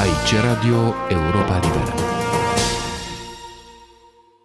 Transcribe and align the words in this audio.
Aici 0.00 0.34
Radio 0.42 0.94
Europa 1.08 1.60
Liberă. 1.62 1.94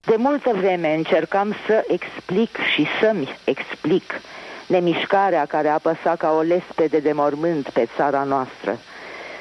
De 0.05 0.15
multă 0.17 0.51
vreme 0.55 0.93
încercam 0.93 1.55
să 1.67 1.85
explic 1.87 2.57
și 2.73 2.85
să-mi 3.01 3.37
explic 3.43 4.21
nemișcarea 4.67 5.45
care 5.45 5.67
apăsa 5.67 6.15
ca 6.15 6.31
o 6.31 6.41
lespede 6.41 6.97
de 6.97 7.11
mormânt 7.11 7.69
pe 7.69 7.87
țara 7.95 8.23
noastră 8.23 8.77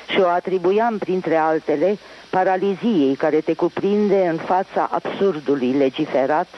și 0.09 0.21
o 0.21 0.27
atribuiam, 0.27 0.99
printre 0.99 1.37
altele, 1.37 1.99
paraliziei 2.31 3.15
care 3.15 3.41
te 3.41 3.55
cuprinde 3.55 4.27
în 4.27 4.37
fața 4.37 4.91
absurdului 4.93 5.73
legiferat, 5.73 6.49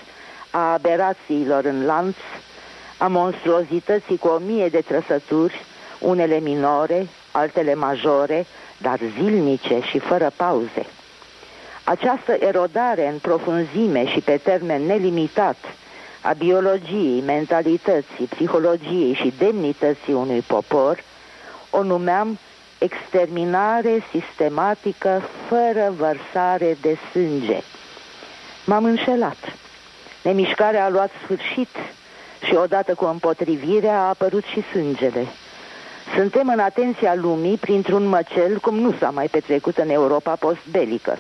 a 0.51 0.73
aberațiilor 0.73 1.65
în 1.65 1.85
lanț, 1.85 2.17
a 2.99 3.07
monstruozității 3.07 4.19
cu 4.19 4.29
o 4.29 4.39
mie 4.39 4.69
de 4.69 4.81
trăsături, 4.81 5.65
unele 5.99 6.39
minore, 6.41 7.07
altele 7.37 7.75
majore, 7.75 8.47
dar 8.79 8.99
zilnice 9.19 9.81
și 9.91 9.99
fără 9.99 10.33
pauze. 10.37 10.87
Această 11.85 12.33
erodare 12.33 13.09
în 13.09 13.19
profunzime 13.19 14.07
și 14.07 14.21
pe 14.21 14.41
termen 14.43 14.87
nelimitat 14.87 15.57
a 16.21 16.33
biologiei, 16.33 17.23
mentalității, 17.27 18.27
psihologiei 18.29 19.15
și 19.15 19.35
demnității 19.39 20.13
unui 20.13 20.41
popor, 20.41 21.03
o 21.71 21.83
numeam 21.83 22.39
exterminare 22.79 24.05
sistematică 24.11 25.23
fără 25.49 25.95
vărsare 25.97 26.77
de 26.81 26.97
sânge. 27.11 27.61
M-am 28.65 28.85
înșelat. 28.85 29.37
Nemișcarea 30.23 30.85
a 30.85 30.89
luat 30.89 31.11
sfârșit 31.25 31.69
și 32.45 32.55
odată 32.55 32.95
cu 32.95 33.05
împotrivirea 33.05 33.99
a 33.99 34.09
apărut 34.09 34.45
și 34.45 34.63
sângele. 34.73 35.27
Suntem 36.15 36.49
în 36.49 36.59
atenția 36.59 37.15
lumii 37.15 37.57
printr-un 37.57 38.07
măcel 38.07 38.59
cum 38.59 38.79
nu 38.79 38.95
s-a 38.99 39.11
mai 39.11 39.29
petrecut 39.29 39.77
în 39.77 39.89
Europa 39.89 40.35
postbelică. 40.35 41.19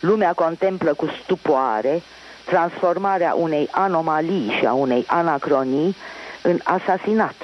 Lumea 0.00 0.32
contemplă 0.32 0.94
cu 0.94 1.06
stupoare 1.22 2.02
transformarea 2.44 3.34
unei 3.34 3.68
anomalii 3.70 4.56
și 4.58 4.66
a 4.66 4.72
unei 4.72 5.04
anacronii 5.06 5.96
în 6.42 6.58
asasinat. 6.64 7.34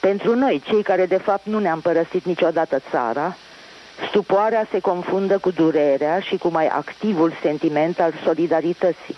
Pentru 0.00 0.34
noi, 0.34 0.62
cei 0.64 0.82
care 0.82 1.06
de 1.06 1.16
fapt 1.16 1.46
nu 1.46 1.58
ne-am 1.58 1.80
părăsit 1.80 2.24
niciodată 2.24 2.82
țara, 2.90 3.36
stupoarea 4.08 4.66
se 4.70 4.80
confundă 4.80 5.38
cu 5.38 5.50
durerea 5.50 6.20
și 6.20 6.36
cu 6.36 6.48
mai 6.48 6.66
activul 6.66 7.32
sentiment 7.42 8.00
al 8.00 8.12
solidarității. 8.24 9.16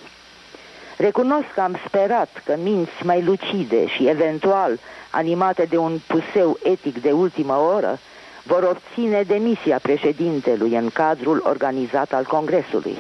Recunosc 1.00 1.46
că 1.54 1.60
am 1.60 1.80
sperat 1.86 2.42
că 2.44 2.56
minți 2.62 3.04
mai 3.04 3.22
lucide 3.22 3.86
și 3.86 4.08
eventual 4.08 4.78
animate 5.10 5.64
de 5.64 5.76
un 5.76 5.98
puseu 6.06 6.58
etic 6.62 7.02
de 7.02 7.10
ultimă 7.10 7.54
oră 7.54 7.98
vor 8.42 8.62
obține 8.62 9.22
demisia 9.22 9.78
președintelui 9.82 10.74
în 10.74 10.90
cadrul 10.92 11.42
organizat 11.46 12.12
al 12.12 12.24
Congresului. 12.24 12.96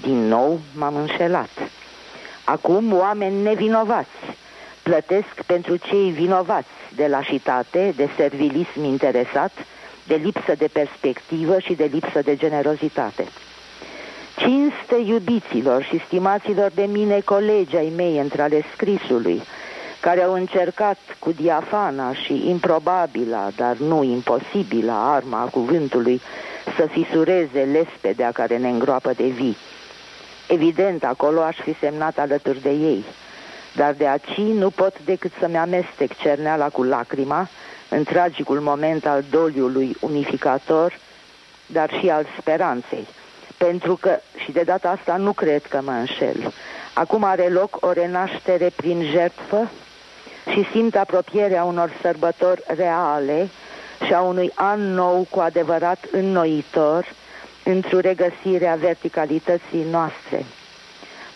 Din 0.00 0.28
nou 0.28 0.60
m-am 0.76 0.96
înșelat. 0.96 1.50
Acum 2.44 2.92
oameni 2.92 3.42
nevinovați 3.42 4.18
plătesc 4.82 5.42
pentru 5.46 5.76
cei 5.76 6.10
vinovați 6.10 6.68
de 6.94 7.06
lașitate, 7.06 7.92
de 7.96 8.08
servilism 8.16 8.84
interesat, 8.84 9.52
de 10.06 10.14
lipsă 10.14 10.54
de 10.58 10.68
perspectivă 10.72 11.58
și 11.58 11.74
de 11.74 11.84
lipsă 11.92 12.22
de 12.22 12.36
generozitate. 12.36 13.24
Cinste 14.50 14.96
iubiților 14.96 15.82
și 15.82 16.02
stimaților 16.06 16.70
de 16.74 16.82
mine 16.82 17.20
colegi 17.20 17.76
ai 17.76 17.92
mei 17.96 18.18
între 18.18 18.42
ale 18.42 18.64
scrisului, 18.74 19.42
care 20.00 20.22
au 20.22 20.32
încercat 20.32 20.98
cu 21.18 21.32
diafana 21.32 22.14
și 22.14 22.48
improbabila, 22.48 23.48
dar 23.56 23.76
nu 23.76 24.02
imposibila 24.02 25.14
arma 25.14 25.40
a 25.40 25.44
cuvântului 25.44 26.20
să 26.76 26.86
fisureze 26.86 27.62
lespedea 27.72 28.32
care 28.32 28.56
ne 28.56 28.68
îngroapă 28.68 29.12
de 29.12 29.26
vii. 29.26 29.56
Evident, 30.48 31.04
acolo 31.04 31.40
aș 31.40 31.56
fi 31.56 31.74
semnat 31.80 32.18
alături 32.18 32.62
de 32.62 32.70
ei, 32.70 33.04
dar 33.76 33.92
de 33.92 34.08
aici 34.08 34.36
nu 34.36 34.70
pot 34.70 35.04
decât 35.04 35.32
să-mi 35.40 35.56
amestec 35.56 36.16
cerneala 36.16 36.68
cu 36.68 36.82
lacrima 36.82 37.48
în 37.88 38.04
tragicul 38.04 38.60
moment 38.60 39.06
al 39.06 39.24
doliului 39.30 39.96
unificator, 40.00 40.98
dar 41.66 41.90
și 42.00 42.08
al 42.08 42.26
speranței. 42.38 43.06
Pentru 43.66 43.96
că, 43.96 44.18
și 44.44 44.52
de 44.52 44.62
data 44.62 44.90
asta 44.90 45.16
nu 45.16 45.32
cred 45.32 45.66
că 45.66 45.80
mă 45.82 45.90
înșel, 45.90 46.52
acum 46.92 47.24
are 47.24 47.48
loc 47.48 47.76
o 47.80 47.92
renaștere 47.92 48.70
prin 48.76 49.02
jertfă 49.02 49.70
și 50.52 50.66
simt 50.72 50.96
apropierea 50.96 51.64
unor 51.64 51.92
sărbători 52.02 52.62
reale 52.66 53.48
și 54.06 54.14
a 54.14 54.20
unui 54.20 54.52
an 54.54 54.94
nou 54.94 55.26
cu 55.30 55.40
adevărat 55.40 56.04
înnoitor 56.10 57.06
într-o 57.64 58.00
regăsire 58.00 58.66
a 58.66 58.74
verticalității 58.74 59.86
noastre. 59.90 60.44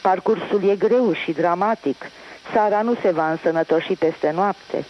Parcursul 0.03 0.69
e 0.69 0.77
greu 0.77 1.13
și 1.13 1.33
dramatic, 1.33 2.11
țara 2.53 2.83
nu 2.83 2.95
se 3.03 3.11
va 3.11 3.31
însănătoși 3.31 3.95
peste 3.95 4.31
noapte, 4.31 4.85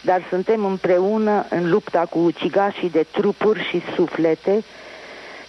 dar 0.00 0.26
suntem 0.28 0.64
împreună 0.64 1.46
în 1.50 1.70
lupta 1.70 2.06
cu 2.10 2.18
ucigașii 2.18 2.90
de 2.90 3.06
trupuri 3.12 3.68
și 3.68 3.82
suflete 3.94 4.64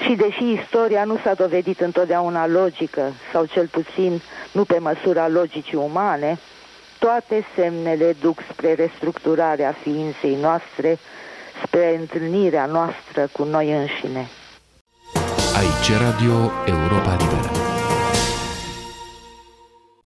și 0.03 0.15
deși 0.15 0.51
istoria 0.61 1.03
nu 1.03 1.17
s-a 1.23 1.33
dovedit 1.33 1.79
întotdeauna 1.79 2.47
logică, 2.47 3.13
sau 3.31 3.45
cel 3.45 3.67
puțin 3.67 4.21
nu 4.51 4.63
pe 4.63 4.77
măsura 4.79 5.27
logicii 5.27 5.77
umane, 5.77 6.39
toate 6.99 7.45
semnele 7.55 8.15
duc 8.21 8.39
spre 8.51 8.73
restructurarea 8.73 9.75
ființei 9.81 10.37
noastre, 10.41 10.99
spre 11.63 11.95
întâlnirea 11.99 12.65
noastră 12.65 13.29
cu 13.31 13.43
noi 13.43 13.71
înșine. 13.71 14.27
Aici 15.57 15.99
Radio 15.99 16.51
Europa 16.65 17.17
Liberă. 17.19 17.78